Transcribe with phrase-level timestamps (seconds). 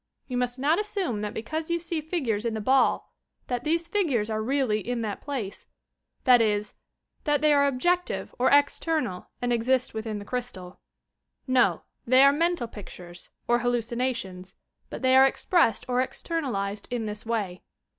[0.27, 3.13] You must not assume that because you see 6gures in the ball
[3.45, 5.67] that these figures are really in that place,—
[6.23, 6.73] that is,
[7.25, 10.79] that they are objective or external and exist within the crystal.
[11.45, 14.55] No,— they are mental pictures or hallucinations,
[14.89, 17.61] but they are expressed or externalized in this way.